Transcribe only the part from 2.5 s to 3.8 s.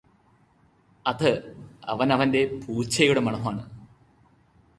പൂച്ചയുടെ മണമാണ്